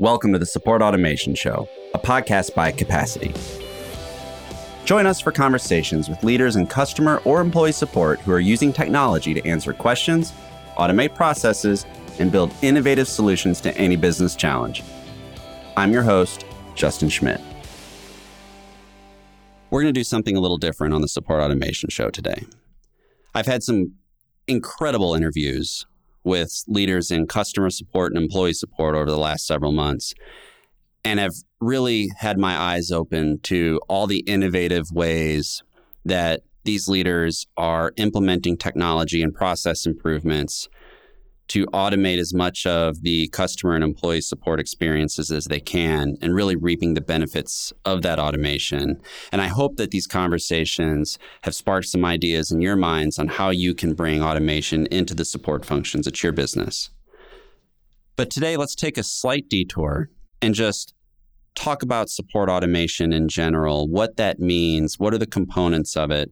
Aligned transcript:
Welcome 0.00 0.32
to 0.32 0.38
the 0.38 0.46
Support 0.46 0.80
Automation 0.80 1.34
Show, 1.34 1.68
a 1.92 1.98
podcast 1.98 2.54
by 2.54 2.72
Capacity. 2.72 3.34
Join 4.86 5.04
us 5.04 5.20
for 5.20 5.30
conversations 5.30 6.08
with 6.08 6.24
leaders 6.24 6.56
in 6.56 6.66
customer 6.66 7.20
or 7.26 7.42
employee 7.42 7.72
support 7.72 8.18
who 8.20 8.32
are 8.32 8.40
using 8.40 8.72
technology 8.72 9.34
to 9.34 9.46
answer 9.46 9.74
questions, 9.74 10.32
automate 10.78 11.14
processes, 11.14 11.84
and 12.18 12.32
build 12.32 12.50
innovative 12.62 13.08
solutions 13.08 13.60
to 13.60 13.76
any 13.76 13.94
business 13.94 14.34
challenge. 14.34 14.82
I'm 15.76 15.92
your 15.92 16.02
host, 16.02 16.46
Justin 16.74 17.10
Schmidt. 17.10 17.42
We're 19.68 19.82
going 19.82 19.92
to 19.92 20.00
do 20.00 20.02
something 20.02 20.34
a 20.34 20.40
little 20.40 20.56
different 20.56 20.94
on 20.94 21.02
the 21.02 21.08
Support 21.08 21.42
Automation 21.42 21.90
Show 21.90 22.08
today. 22.08 22.46
I've 23.34 23.44
had 23.44 23.62
some 23.62 23.96
incredible 24.46 25.14
interviews 25.14 25.84
with 26.24 26.64
leaders 26.66 27.10
in 27.10 27.26
customer 27.26 27.70
support 27.70 28.12
and 28.12 28.22
employee 28.22 28.52
support 28.52 28.94
over 28.94 29.10
the 29.10 29.18
last 29.18 29.46
several 29.46 29.72
months 29.72 30.14
and 31.04 31.18
have 31.18 31.32
really 31.60 32.10
had 32.18 32.38
my 32.38 32.56
eyes 32.56 32.90
open 32.90 33.38
to 33.40 33.80
all 33.88 34.06
the 34.06 34.20
innovative 34.20 34.86
ways 34.92 35.62
that 36.04 36.42
these 36.64 36.88
leaders 36.88 37.46
are 37.56 37.92
implementing 37.96 38.56
technology 38.56 39.22
and 39.22 39.34
process 39.34 39.86
improvements 39.86 40.68
to 41.50 41.66
automate 41.66 42.18
as 42.18 42.32
much 42.32 42.64
of 42.64 43.02
the 43.02 43.26
customer 43.28 43.74
and 43.74 43.82
employee 43.82 44.20
support 44.20 44.60
experiences 44.60 45.32
as 45.32 45.46
they 45.46 45.58
can 45.58 46.16
and 46.22 46.32
really 46.32 46.54
reaping 46.54 46.94
the 46.94 47.00
benefits 47.00 47.72
of 47.84 48.02
that 48.02 48.20
automation. 48.20 49.00
And 49.32 49.42
I 49.42 49.48
hope 49.48 49.76
that 49.76 49.90
these 49.90 50.06
conversations 50.06 51.18
have 51.42 51.56
sparked 51.56 51.88
some 51.88 52.04
ideas 52.04 52.52
in 52.52 52.60
your 52.60 52.76
minds 52.76 53.18
on 53.18 53.26
how 53.26 53.50
you 53.50 53.74
can 53.74 53.94
bring 53.94 54.22
automation 54.22 54.86
into 54.92 55.12
the 55.12 55.24
support 55.24 55.64
functions 55.64 56.06
at 56.06 56.22
your 56.22 56.30
business. 56.30 56.90
But 58.14 58.30
today, 58.30 58.56
let's 58.56 58.76
take 58.76 58.96
a 58.96 59.02
slight 59.02 59.48
detour 59.48 60.08
and 60.40 60.54
just 60.54 60.94
talk 61.56 61.82
about 61.82 62.10
support 62.10 62.48
automation 62.48 63.12
in 63.12 63.28
general, 63.28 63.88
what 63.88 64.16
that 64.18 64.38
means, 64.38 65.00
what 65.00 65.12
are 65.12 65.18
the 65.18 65.26
components 65.26 65.96
of 65.96 66.12
it. 66.12 66.30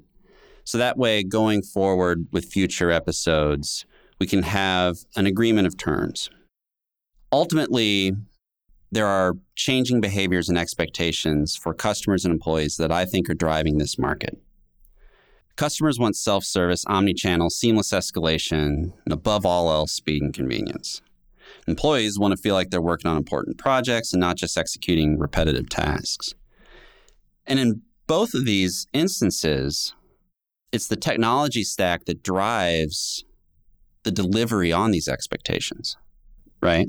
So 0.62 0.78
that 0.78 0.96
way, 0.96 1.24
going 1.24 1.62
forward 1.62 2.28
with 2.30 2.44
future 2.44 2.92
episodes, 2.92 3.84
we 4.18 4.26
can 4.26 4.42
have 4.42 4.96
an 5.16 5.26
agreement 5.26 5.66
of 5.66 5.76
terms. 5.76 6.30
Ultimately, 7.32 8.12
there 8.90 9.06
are 9.06 9.34
changing 9.54 10.00
behaviors 10.00 10.48
and 10.48 10.58
expectations 10.58 11.56
for 11.56 11.74
customers 11.74 12.24
and 12.24 12.32
employees 12.32 12.76
that 12.78 12.90
I 12.90 13.04
think 13.04 13.28
are 13.28 13.34
driving 13.34 13.78
this 13.78 13.98
market. 13.98 14.38
Customers 15.56 15.98
want 15.98 16.16
self 16.16 16.44
service, 16.44 16.84
omni 16.86 17.14
channel, 17.14 17.50
seamless 17.50 17.92
escalation, 17.92 18.92
and 19.04 19.12
above 19.12 19.44
all 19.44 19.70
else, 19.70 19.92
speed 19.92 20.22
and 20.22 20.32
convenience. 20.32 21.02
Employees 21.66 22.18
want 22.18 22.32
to 22.32 22.36
feel 22.40 22.54
like 22.54 22.70
they're 22.70 22.80
working 22.80 23.10
on 23.10 23.16
important 23.16 23.58
projects 23.58 24.12
and 24.12 24.20
not 24.20 24.36
just 24.36 24.56
executing 24.56 25.18
repetitive 25.18 25.68
tasks. 25.68 26.34
And 27.46 27.58
in 27.58 27.82
both 28.06 28.34
of 28.34 28.44
these 28.44 28.86
instances, 28.92 29.94
it's 30.72 30.88
the 30.88 30.96
technology 30.96 31.64
stack 31.64 32.04
that 32.04 32.22
drives 32.22 33.24
the 34.08 34.22
delivery 34.22 34.72
on 34.72 34.90
these 34.90 35.06
expectations, 35.06 35.96
right? 36.62 36.88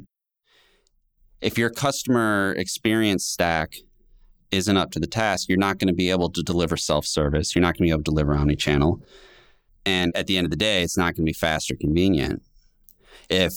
If 1.42 1.58
your 1.58 1.70
customer 1.70 2.54
experience 2.58 3.26
stack 3.26 3.76
isn't 4.52 4.78
up 4.78 4.92
to 4.92 5.00
the 5.00 5.08
task, 5.08 5.50
you're 5.50 5.58
not 5.58 5.80
going 5.80 5.90
to 5.90 5.94
be 5.94 6.10
able 6.10 6.30
to 6.32 6.42
deliver 6.42 6.78
self 6.78 7.06
service. 7.06 7.54
You're 7.54 7.62
not 7.62 7.78
going 7.78 7.80
to 7.80 7.84
be 7.84 7.90
able 7.90 8.04
to 8.04 8.12
deliver 8.12 8.34
omni 8.34 8.56
channel. 8.56 9.02
And 9.86 10.16
at 10.16 10.28
the 10.28 10.38
end 10.38 10.46
of 10.46 10.52
the 10.52 10.58
day, 10.58 10.82
it's 10.82 10.98
not 10.98 11.16
going 11.16 11.26
to 11.26 11.30
be 11.30 11.34
fast 11.34 11.70
or 11.70 11.76
convenient. 11.76 12.42
If 13.30 13.54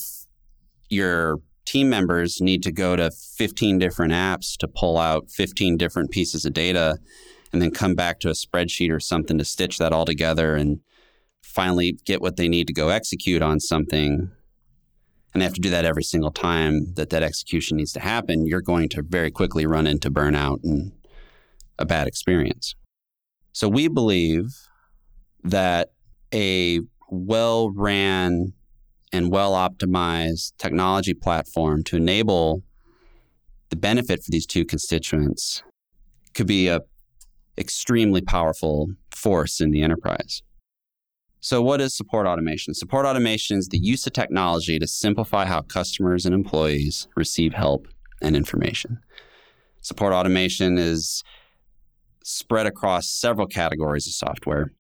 your 0.89 1.39
team 1.65 1.89
members 1.89 2.41
need 2.41 2.65
to 2.65 2.73
go 2.73 2.97
to 2.97 3.13
15 3.13 3.79
different 3.79 4.13
apps 4.13 4.57
to 4.57 4.67
pull 4.67 4.99
out 4.99 5.31
15 5.31 5.77
different 5.77 6.11
pieces 6.11 6.45
of 6.45 6.53
data 6.53 6.99
and 7.53 7.63
then 7.63 7.71
come 7.71 7.95
back 7.95 8.19
to 8.21 8.29
a 8.29 8.33
spreadsheet 8.33 8.91
or 8.91 8.99
something 8.99 9.39
to 9.39 9.45
stitch 9.45 9.79
that 9.79 9.93
all 9.93 10.05
together 10.05 10.57
and 10.57 10.81
finally 11.43 11.99
get 12.05 12.21
what 12.21 12.37
they 12.37 12.49
need 12.49 12.67
to 12.67 12.73
go 12.73 12.89
execute 12.89 13.43
on 13.43 13.61
something 13.61 14.31
and 15.33 15.41
they 15.41 15.45
have 15.45 15.55
to 15.55 15.61
do 15.61 15.71
that 15.71 15.85
every 15.85 16.03
single 16.03 16.31
time 16.31 16.93
that 16.95 17.11
that 17.11 17.23
execution 17.23 17.79
needs 17.79 17.93
to 17.93 18.01
happen, 18.01 18.47
you're 18.47 18.61
going 18.61 18.89
to 18.91 19.03
very 19.03 19.31
quickly 19.31 19.67
run 19.67 19.87
into 19.87 20.11
burnout 20.11 20.63
and 20.63 20.93
a 21.79 21.87
bad 21.87 22.07
experience. 22.07 22.75
So 23.53 23.69
we 23.69 23.89
believe 23.89 24.49
that 25.45 25.93
a 26.35 26.81
well 27.11 27.71
ran 27.71 28.53
and 29.13 29.31
well 29.31 29.53
optimized 29.53 30.53
technology 30.59 31.15
platform 31.15 31.83
to 31.85 31.97
enable 31.97 32.63
the 33.71 33.77
benefit 33.77 34.23
for 34.23 34.31
these 34.31 34.47
two 34.47 34.65
constituents 34.65 35.63
could 36.35 36.47
be 36.47 36.69
a 36.69 36.81
extremely 37.59 38.23
powerful 38.23 38.89
force 39.15 39.61
in 39.61 39.71
the 39.71 39.83
enterprise. 39.83 40.43
So, 41.45 41.61
what 41.61 41.81
is 41.81 41.93
support 41.93 42.29
automation? 42.29 42.73
Support 42.73 43.05
automation 43.05 43.59
is 43.59 43.69
the 43.69 43.79
use 43.79 44.07
of 44.07 44.13
technology 44.13 44.79
to 44.79 44.87
simplify 44.87 45.45
how 45.45 45.63
customers 45.63 46.25
and 46.25 46.33
employees 46.33 47.09
receive 47.17 47.53
help 47.53 47.89
and 48.23 48.37
information. 48.37 49.01
Support 49.81 50.13
automation 50.13 50.79
is 50.79 51.25
spread 52.23 52.67
across 52.67 53.11
several 53.11 53.49
categories 53.49 54.07
of 54.07 54.15
software 54.15 54.71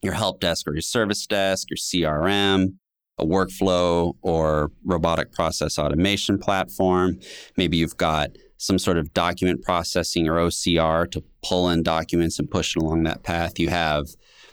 your 0.00 0.12
help 0.12 0.38
desk 0.38 0.68
or 0.68 0.72
your 0.72 0.80
service 0.80 1.26
desk, 1.26 1.68
your 1.68 1.76
CRM, 1.76 2.74
a 3.18 3.26
workflow 3.26 4.14
or 4.22 4.70
robotic 4.84 5.32
process 5.32 5.76
automation 5.76 6.38
platform. 6.38 7.18
Maybe 7.56 7.78
you've 7.78 7.96
got 7.96 8.30
some 8.58 8.78
sort 8.78 8.98
of 8.98 9.12
document 9.12 9.62
processing 9.62 10.28
or 10.28 10.34
OCR 10.34 11.10
to 11.10 11.24
pull 11.42 11.68
in 11.68 11.82
documents 11.82 12.38
and 12.38 12.48
push 12.48 12.76
it 12.76 12.82
along 12.82 13.02
that 13.02 13.24
path. 13.24 13.58
You 13.58 13.70
have 13.70 14.06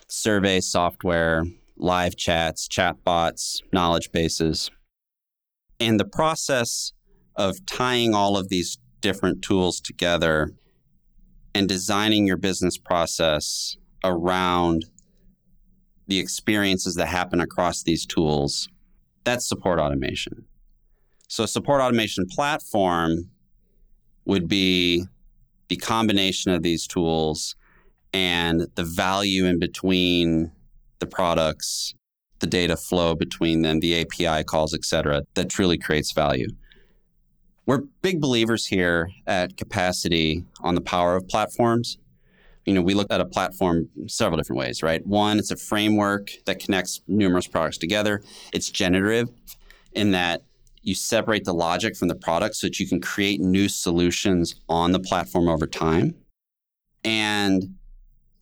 survey 0.08 0.60
software, 0.62 1.44
live 1.78 2.16
chats, 2.16 2.68
chatbots, 2.68 3.62
knowledge 3.72 4.12
bases. 4.12 4.72
And 5.80 6.00
the 6.00 6.06
process 6.06 6.94
of 7.36 7.66
tying 7.66 8.14
all 8.14 8.38
of 8.38 8.50
these 8.50 8.78
different 9.02 9.42
tools 9.42 9.82
together 9.82 10.52
and 11.54 11.68
designing 11.68 12.28
your 12.28 12.38
business 12.38 12.78
process 12.78 13.78
around 14.04 14.86
the 16.08 16.20
experiences 16.20 16.96
that 16.96 17.08
happen 17.08 17.40
across 17.40 17.84
these 17.84 18.06
tools, 18.06 18.70
that's 19.24 19.48
support 19.48 19.80
automation. 19.80 20.46
So, 21.28 21.44
a 21.44 21.48
support 21.48 21.82
automation 21.82 22.26
platform 22.28 23.32
would 24.26 24.48
be 24.48 25.06
the 25.68 25.78
combination 25.78 26.52
of 26.52 26.62
these 26.62 26.86
tools 26.86 27.56
and 28.16 28.68
the 28.76 28.84
value 28.86 29.44
in 29.44 29.60
between 29.60 30.50
the 31.00 31.06
products, 31.06 31.94
the 32.40 32.48
data 32.48 32.78
flow 32.78 33.14
between 33.14 33.62
them, 33.62 33.82
the 33.82 34.00
API 34.00 34.42
calls, 34.46 34.74
et 34.74 34.86
cetera, 34.86 35.24
that 35.34 35.50
truly 35.50 35.78
creates 35.78 36.14
value. 36.14 36.48
We're 37.66 37.82
big 38.02 38.22
believers 38.22 38.68
here 38.68 39.10
at 39.28 39.58
Capacity 39.58 40.46
on 40.62 40.76
the 40.76 40.82
power 40.82 41.18
of 41.18 41.28
platforms. 41.28 41.98
You 42.66 42.74
know, 42.74 42.82
we 42.82 42.94
look 42.94 43.12
at 43.12 43.20
a 43.20 43.26
platform 43.26 43.90
several 44.08 44.38
different 44.38 44.60
ways, 44.60 44.82
right? 44.82 45.06
One, 45.06 45.38
it's 45.38 45.52
a 45.52 45.58
framework 45.58 46.30
that 46.46 46.60
connects 46.60 47.02
numerous 47.10 47.48
products 47.48 47.78
together. 47.78 48.24
It's 48.54 48.70
generative 48.70 49.28
in 49.92 50.12
that 50.12 50.42
you 50.84 50.96
separate 50.96 51.44
the 51.44 51.54
logic 51.54 51.98
from 51.98 52.08
the 52.08 52.16
product 52.16 52.56
so 52.56 52.68
that 52.68 52.80
you 52.80 52.88
can 52.88 53.02
create 53.02 53.42
new 53.42 53.68
solutions 53.68 54.56
on 54.70 54.94
the 54.94 55.02
platform 55.02 55.50
over 55.50 55.68
time. 55.68 56.16
And 57.04 57.76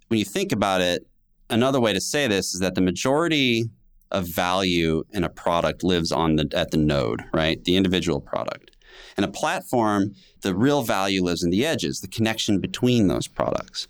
when 0.08 0.20
you 0.20 0.26
think 0.26 0.52
about 0.52 0.82
it, 0.82 1.08
another 1.50 1.80
way 1.80 1.94
to 1.94 2.02
say 2.02 2.28
this 2.28 2.54
is 2.54 2.60
that 2.60 2.76
the 2.76 2.82
majority 2.82 3.66
of 4.12 4.28
value 4.28 5.04
in 5.12 5.24
a 5.24 5.30
product 5.30 5.84
lives 5.84 6.12
on 6.12 6.36
the 6.36 6.48
at 6.54 6.72
the 6.72 6.78
node, 6.78 7.24
right? 7.34 7.64
The 7.64 7.76
individual 7.76 8.22
product. 8.22 8.72
In 9.18 9.24
a 9.24 9.28
platform, 9.28 10.14
the 10.42 10.56
real 10.56 10.84
value 10.84 11.24
lives 11.24 11.44
in 11.44 11.50
the 11.50 11.66
edges, 11.66 12.02
the 12.02 12.08
connection 12.08 12.60
between 12.60 13.08
those 13.08 13.28
products. 13.28 13.88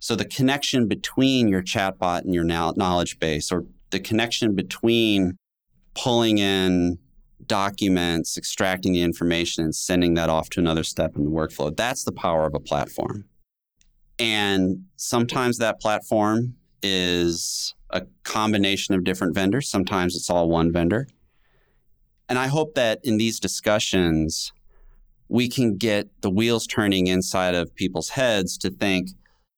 So 0.00 0.14
the 0.14 0.24
connection 0.24 0.86
between 0.86 1.48
your 1.48 1.62
chatbot 1.62 2.22
and 2.22 2.34
your 2.34 2.44
knowledge 2.44 3.18
base, 3.18 3.50
or 3.50 3.64
the 3.90 4.00
connection 4.00 4.54
between 4.54 5.36
pulling 5.94 6.38
in 6.38 6.98
documents, 7.46 8.36
extracting 8.36 8.92
the 8.92 9.02
information, 9.02 9.64
and 9.64 9.74
sending 9.74 10.14
that 10.14 10.30
off 10.30 10.50
to 10.50 10.60
another 10.60 10.84
step 10.84 11.16
in 11.16 11.24
the 11.24 11.30
workflow, 11.30 11.76
that's 11.76 12.04
the 12.04 12.12
power 12.12 12.44
of 12.44 12.54
a 12.54 12.60
platform. 12.60 13.24
And 14.18 14.84
sometimes 14.96 15.58
that 15.58 15.80
platform 15.80 16.54
is 16.82 17.74
a 17.90 18.02
combination 18.24 18.94
of 18.94 19.04
different 19.04 19.34
vendors. 19.34 19.68
Sometimes 19.68 20.16
it's 20.16 20.30
all 20.30 20.48
one 20.48 20.72
vendor. 20.72 21.06
And 22.28 22.38
I 22.38 22.48
hope 22.48 22.74
that 22.74 23.00
in 23.02 23.16
these 23.16 23.40
discussions, 23.40 24.52
we 25.28 25.48
can 25.48 25.76
get 25.76 26.08
the 26.20 26.30
wheels 26.30 26.66
turning 26.66 27.06
inside 27.06 27.54
of 27.54 27.74
people's 27.74 28.10
heads 28.10 28.58
to 28.58 28.70
think, 28.70 29.10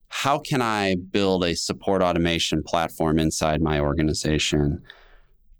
how 0.08 0.38
can 0.38 0.60
I 0.60 0.96
build 0.96 1.44
a 1.44 1.54
support 1.54 2.02
automation 2.02 2.62
platform 2.62 3.18
inside 3.18 3.62
my 3.62 3.78
organization? 3.80 4.82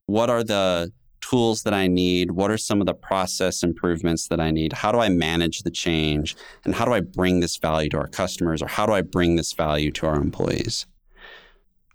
What 0.07 0.29
are 0.29 0.43
the 0.43 0.93
tools 1.21 1.63
that 1.63 1.75
I 1.75 1.87
need? 1.87 2.33
What 2.33 2.51
are 2.51 2.59
some 2.59 2.81
of 2.81 2.87
the 2.87 2.95
process 2.95 3.63
improvements 3.63 4.29
that 4.29 4.41
I 4.41 4.51
need? 4.51 4.73
How 4.73 4.93
do 4.93 4.99
I 4.99 5.09
manage 5.09 5.63
the 5.63 5.71
change? 5.71 6.37
And 6.65 6.75
how 6.75 6.85
do 6.85 6.93
I 6.93 7.01
bring 7.01 7.41
this 7.41 7.57
value 7.57 7.89
to 7.91 7.99
our 7.99 8.09
customers 8.09 8.63
or 8.63 8.69
how 8.69 8.87
do 8.87 8.93
I 8.93 9.03
bring 9.03 9.37
this 9.37 9.53
value 9.53 9.91
to 9.93 10.07
our 10.07 10.17
employees? 10.17 10.87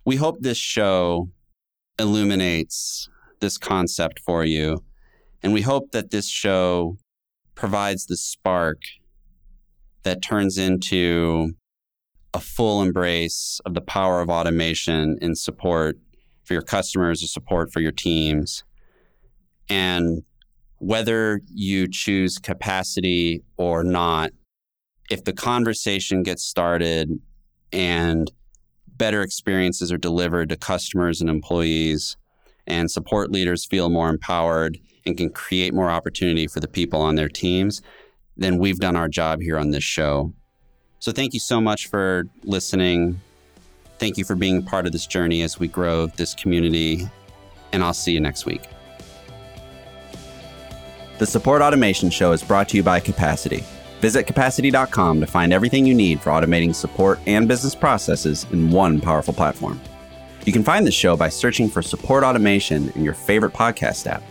We 0.06 0.18
hope 0.18 0.42
this 0.42 0.58
show 0.58 1.30
illuminates 1.98 3.10
this 3.40 3.58
concept 3.58 4.20
for 4.20 4.46
you. 4.46 4.84
And 5.42 5.54
we 5.54 5.62
hope 5.62 5.92
that 5.92 6.12
this 6.12 6.30
show 6.30 6.98
provides 7.56 8.06
the 8.06 8.18
spark 8.18 8.82
that 10.04 10.22
turns 10.22 10.58
into 10.58 11.52
a 12.34 12.40
full 12.40 12.82
embrace 12.82 13.62
of 13.66 13.74
the 13.74 13.82
power 13.82 14.22
of 14.22 14.30
automation 14.30 15.18
in 15.22 15.36
support 15.36 15.98
for 16.44 16.54
your 16.54 16.62
customers 16.62 17.24
or 17.24 17.28
support 17.28 17.72
for 17.72 17.80
your 17.80 17.92
teams. 17.92 18.64
And 19.70 20.24
whether 20.80 21.42
you 21.48 21.88
choose 21.90 22.38
capacity 22.38 23.44
or 23.58 23.84
not, 23.84 24.32
if 25.10 25.24
the 25.24 25.34
conversation 25.34 26.24
gets 26.24 26.44
started 26.44 27.20
and 27.72 28.32
better 28.88 29.22
experiences 29.22 29.92
are 29.92 29.98
delivered 29.98 30.50
to 30.50 30.56
customers 30.56 31.22
and 31.22 31.30
employees, 31.30 32.18
and 32.68 32.90
support 32.90 33.32
leaders 33.32 33.66
feel 33.66 33.90
more 33.90 34.10
empowered 34.10 34.78
and 35.06 35.18
can 35.18 35.30
create 35.30 35.74
more 35.74 35.90
opportunity 35.90 36.48
for 36.48 36.60
the 36.60 36.68
people 36.68 37.02
on 37.02 37.16
their 37.16 37.30
teams, 37.30 37.82
then 38.38 38.58
we've 38.58 38.80
done 38.80 38.96
our 38.96 39.08
job 39.08 39.42
here 39.42 39.58
on 39.58 39.72
this 39.72 39.84
show. 39.84 40.34
So 41.00 41.12
thank 41.12 41.34
you 41.34 41.40
so 41.40 41.62
much 41.62 41.88
for 41.88 42.26
listening. 42.44 43.22
Thank 44.00 44.18
you 44.18 44.26
for 44.26 44.36
being 44.36 44.64
part 44.64 44.86
of 44.86 44.92
this 44.92 45.06
journey 45.06 45.44
as 45.44 45.60
we 45.60 45.68
grow 45.68 46.08
this 46.08 46.34
community. 46.34 47.08
And 47.72 47.84
I'll 47.84 47.94
see 47.94 48.14
you 48.14 48.20
next 48.20 48.46
week. 48.46 48.62
The 51.18 51.26
Support 51.26 51.62
Automation 51.62 52.10
Show 52.10 52.34
is 52.34 52.44
brought 52.44 52.68
to 52.70 52.78
you 52.78 52.84
by 52.84 53.00
Capacity. 53.00 53.64
Visit 54.02 54.28
capacity.com 54.28 55.22
to 55.22 55.26
find 55.26 55.54
everything 55.54 55.86
you 55.86 55.96
need 55.96 56.20
for 56.20 56.32
automating 56.32 56.76
support 56.76 57.20
and 57.26 57.48
business 57.48 57.74
processes 57.74 58.46
in 58.52 58.70
one 58.70 59.00
powerful 59.00 59.34
platform. 59.34 59.80
You 60.46 60.52
can 60.52 60.64
find 60.64 60.86
the 60.86 60.92
show 60.92 61.16
by 61.16 61.30
searching 61.30 61.70
for 61.70 61.82
Support 61.82 62.26
Automation 62.26 62.90
in 62.96 63.06
your 63.06 63.14
favorite 63.14 63.54
podcast 63.54 64.08
app. 64.08 64.24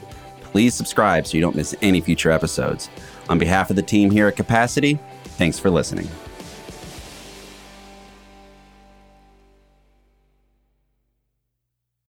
Please 0.42 0.74
subscribe 0.74 1.26
so 1.26 1.38
you 1.38 1.40
don't 1.40 1.56
miss 1.56 1.74
any 1.80 2.02
future 2.02 2.30
episodes. 2.30 2.90
On 3.30 3.38
behalf 3.38 3.70
of 3.70 3.76
the 3.76 3.82
team 3.82 4.10
here 4.10 4.28
at 4.28 4.36
Capacity, 4.36 4.98
thanks 5.38 5.58
for 5.58 5.70
listening. 5.70 6.06